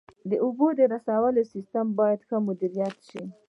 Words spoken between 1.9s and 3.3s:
باید ښه مدیریت شي.